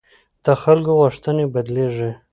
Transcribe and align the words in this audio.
د 0.45 0.47
خلکو 0.61 0.91
غوښتنې 0.99 1.45
بدلېږي 1.53 2.09